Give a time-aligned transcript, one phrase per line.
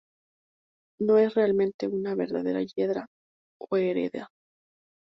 [0.99, 3.05] No es realmente una verdadera hiedra
[3.61, 4.29] o "Hedera".